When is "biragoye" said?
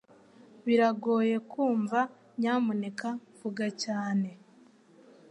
0.65-1.35